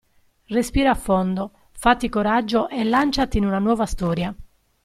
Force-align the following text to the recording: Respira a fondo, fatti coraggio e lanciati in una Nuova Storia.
Respira 0.49 0.89
a 0.89 0.95
fondo, 0.95 1.51
fatti 1.73 2.09
coraggio 2.09 2.67
e 2.69 2.83
lanciati 2.83 3.37
in 3.37 3.45
una 3.45 3.59
Nuova 3.59 3.85
Storia. 3.85 4.33